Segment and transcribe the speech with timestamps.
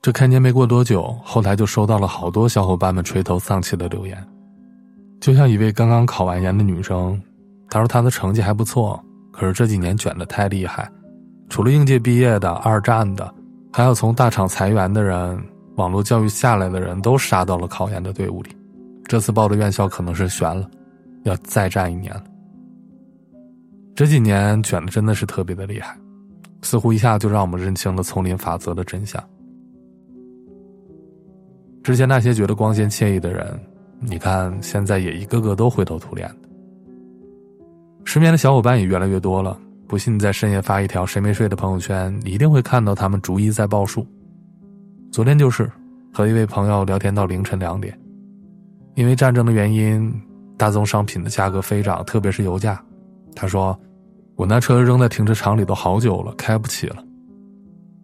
[0.00, 4.16] 这开年没过多久，后台就收到了好多小伙伴们垂头丧气的留言。
[5.20, 7.20] 就像一位刚刚考完研的女生，
[7.68, 10.88] 她说她的成绩还不错，可是这几年卷的太厉害，
[11.48, 13.34] 除了应届毕业的、二战的，
[13.72, 15.36] 还有从大厂裁员的人、
[15.74, 18.56] 网络教育下来的人都杀到了考研的队伍里。
[19.04, 20.70] 这次报的院校可能是悬了，
[21.24, 22.24] 要再战一年了。
[23.96, 25.98] 这几年卷的真的是特别的厉害，
[26.62, 29.20] 似乎一下就让我们认清了丛林法则的真相。
[31.82, 33.58] 之前那些觉得光鲜惬意的人，
[34.00, 36.48] 你看现在也一个个都灰头土脸的。
[38.04, 44.06] 失眠的小伙伴也越来越多了，不信你在深夜发一条谁没睡的朋友圈，你一定会看到他们逐一在报数。
[45.10, 45.70] 昨天就是
[46.12, 47.98] 和一位朋友聊天到凌晨两点，
[48.94, 50.12] 因为战争的原因，
[50.56, 52.82] 大宗商品的价格飞涨，特别是油价。
[53.34, 53.78] 他说
[54.36, 57.02] ：“我那车扔在停车场里都好久了，开不起了。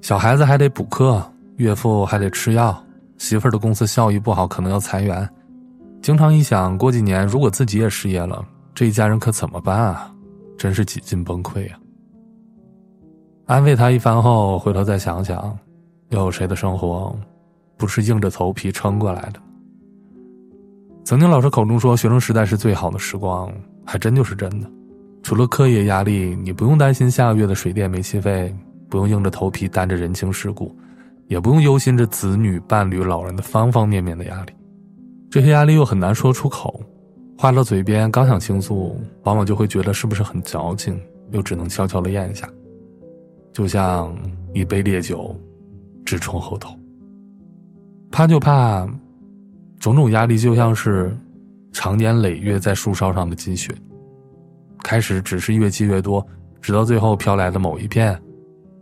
[0.00, 1.24] 小孩子还得补课，
[1.56, 2.76] 岳父还得吃药。”
[3.22, 5.28] 媳妇儿的公司效益不好，可能要裁员。
[6.02, 10.12] 经常一想过几年，如果自己也失业了，这一家人可怎么办啊？
[10.58, 11.78] 真是几近崩溃啊！
[13.46, 15.56] 安慰他一番后，回头再想想，
[16.08, 17.16] 又有谁的生活
[17.76, 19.40] 不是硬着头皮撑过来的？
[21.04, 23.48] 曾经老师口中说学生时代是最好的时光，
[23.86, 24.68] 还真就是真的。
[25.22, 28.52] 除了课业压力，你不用担心下个月的水电煤气费，
[28.90, 30.76] 不用硬着头皮担着人情世故。
[31.32, 34.52] 也不用忧心着子女、伴侣、老人的方方面面的压力，
[35.30, 36.78] 这些压力又很难说出口，
[37.38, 42.46] 话到嘴边刚想倾诉，往往就会觉得是不是很矫情，又只能悄悄的咽下，
[43.50, 44.14] 就像
[44.52, 45.34] 一杯烈酒，
[46.04, 46.78] 直冲喉头。
[48.10, 48.86] 怕就怕，
[49.80, 51.16] 种种压力就像是
[51.72, 53.74] 长年累月在树梢上的积雪，
[54.84, 56.22] 开始只是越积越多，
[56.60, 58.20] 直到最后飘来的某一片，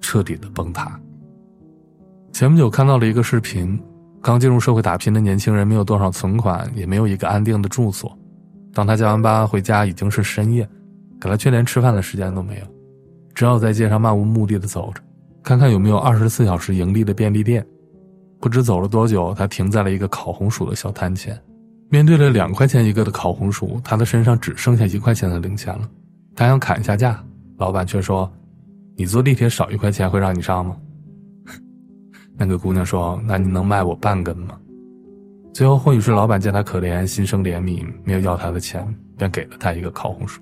[0.00, 0.96] 彻底的崩塌。
[2.36, 3.80] 前不久看到了一个视频，
[4.20, 8.14] 刚进入社会打拼的年轻人没有多少存款，也没有一个安定的住所。
[8.74, 10.68] 当他加完班回家，已经是深夜，
[11.18, 12.66] 可他却连吃饭的时间都没有，
[13.34, 15.00] 只好在街上漫无目的的走着，
[15.42, 17.66] 看看有没有二十四小时盈利的便利店。
[18.38, 21.42] 不知走了多久，他停在了一个烤红薯的小摊前，
[21.88, 25.88] 面对了两块钱一个的烤红薯，他的身上只剩下一块钱的零钱了。
[26.34, 27.18] 他想砍一下价，
[27.56, 28.30] 老板却说
[28.94, 30.76] ：“你坐地铁少一块钱会让你上吗？”
[32.36, 34.58] 那个姑娘说：“那你能卖我半根吗？”
[35.54, 38.86] 最后或许是老板见她可怜，心生怜悯，没有要她的钱，
[39.16, 40.40] 便给了她一个烤红薯。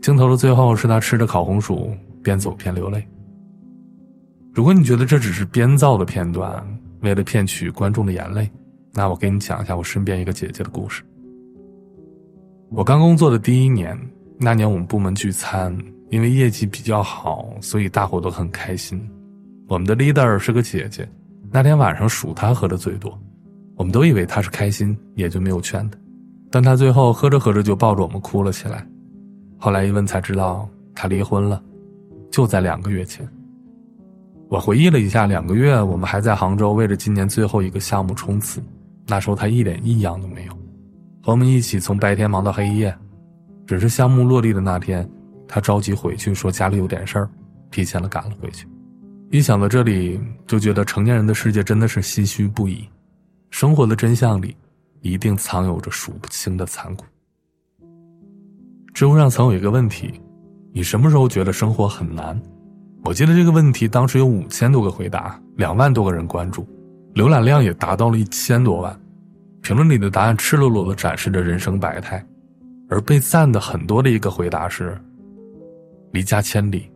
[0.00, 1.90] 镜头的最后是他吃着烤红薯，
[2.22, 3.06] 边走边流泪。
[4.54, 6.64] 如果你觉得这只是编造的片段，
[7.02, 8.50] 为了骗取观众的眼泪，
[8.94, 11.02] 那我给你讲一下我身边一个姐姐的故事。
[12.70, 13.98] 我刚工作的第一年，
[14.38, 15.76] 那年我们部门聚餐，
[16.10, 19.00] 因为业绩比较好，所以大伙都很开心。
[19.68, 21.06] 我们的 leader 是个姐姐，
[21.50, 23.16] 那天晚上数她喝的最多，
[23.76, 25.98] 我们都以为她是开心，也就没有劝她。
[26.50, 28.86] 但她最后喝着喝着就抱着我们哭了起来。
[29.58, 31.62] 后来一问才知道，她离婚了，
[32.30, 33.28] 就在两个月前。
[34.48, 38.62] 我回忆了一下，两个月我们还在杭州为了今年最后一个项目冲刺，
[39.06, 40.52] 那时候她一点异样都没有，
[41.22, 42.96] 和我们一起从白天忙到黑夜。
[43.66, 45.06] 只是项目落地的那天，
[45.46, 47.28] 她着急回去，说家里有点事儿，
[47.70, 48.66] 提前了赶了回去。
[49.30, 52.88] 一想到这里，就觉得成年人的世界真的是唏嘘不已。
[53.50, 54.56] 生活的真相里，
[55.02, 57.04] 一定藏有着数不清的残酷。
[58.94, 60.18] 知乎上曾有一个问题：
[60.72, 62.40] 你什么时候觉得生活很难？
[63.04, 66.66] 我记得这个问题当时有五千多个回答，两万多个人关注，
[67.14, 68.98] 浏览量也达到了一千多万。
[69.60, 72.24] 评论里的答案赤裸裸的展示着人生百态，
[72.88, 74.98] 而被赞的很多的一个回答是：
[76.12, 76.90] 离家千里，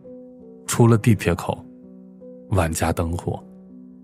[0.65, 1.63] 出了地铁口。
[2.53, 3.43] 万家灯火，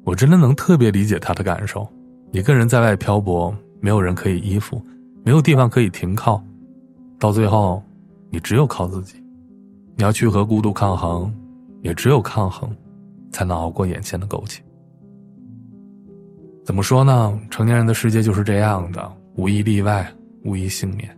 [0.03, 1.87] 我真的能特别理解他的感受。
[2.31, 4.81] 一个人在外漂泊，没有人可以依附，
[5.23, 6.43] 没有地方可以停靠，
[7.17, 7.81] 到最后，
[8.29, 9.15] 你只有靠自己。
[9.95, 11.33] 你要去和孤独抗衡，
[11.81, 12.69] 也只有抗衡，
[13.31, 14.61] 才能熬过眼前的苟且。
[16.63, 17.39] 怎么说呢？
[17.49, 20.07] 成年人的世界就是这样的，无一例外，
[20.43, 21.09] 无一幸免。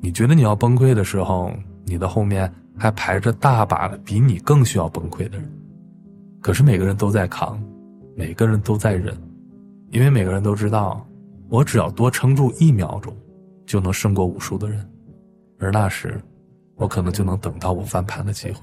[0.00, 1.52] 你觉得你要崩溃的时候，
[1.84, 5.52] 你的后面还排着大把比你更需要崩溃的人。
[6.42, 7.62] 可是每个人都在扛，
[8.16, 9.16] 每个人都在忍，
[9.90, 11.06] 因为每个人都知道，
[11.48, 13.16] 我只要多撑住一秒钟，
[13.64, 14.84] 就能胜过无数的人，
[15.60, 16.20] 而那时，
[16.74, 18.60] 我可能就能等到我翻盘的机会。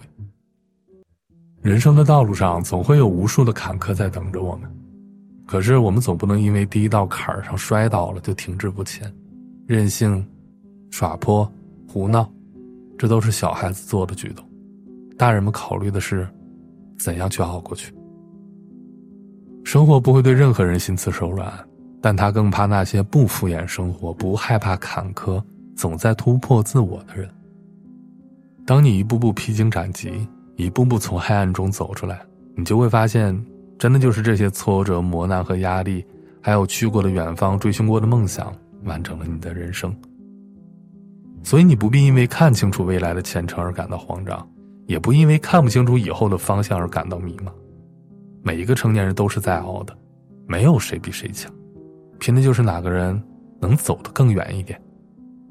[1.61, 4.69] 人生的道路上总会有无数的坎坷在等着我们，
[5.47, 9.09] 可是我们总不能因为第一道坎儿上摔倒了就停滞不前，
[9.65, 10.27] 任性、
[10.91, 11.49] 耍泼、
[11.87, 12.29] 胡闹，
[12.97, 14.45] 这都是小孩子做的举动，
[15.17, 16.27] 大人们考虑的是。
[16.99, 17.93] 怎样去熬过去？
[19.63, 21.51] 生活不会对任何人心慈手软，
[22.01, 25.41] 但他更怕那些不敷衍生活、不害怕坎坷、
[25.75, 27.29] 总在突破自我的人。
[28.65, 32.19] 当你一步步披荆斩棘，一步步从黑暗中走出来，
[32.55, 33.39] 你就会发现，
[33.77, 36.05] 真的就是这些挫折、磨难和压力，
[36.41, 38.53] 还有去过的远方、追寻过的梦想，
[38.83, 39.95] 完成了你的人生。
[41.43, 44.47] 所以你不必因为看清楚未来的前程而感到慌张，
[44.89, 47.51] 也不因为看不清楚以后的方向而感到迷茫。
[48.41, 49.95] 每一个成年人都是在熬的，
[50.47, 51.53] 没有谁比谁强，
[52.18, 53.21] 拼的就是哪个人
[53.62, 54.81] 能走得更远一点。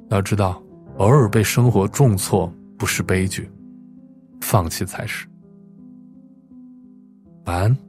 [0.08, 0.60] 要知道，
[0.96, 3.48] 偶尔被生活重挫不是悲剧，
[4.40, 5.24] 放弃才是。
[7.44, 7.87] 晚安。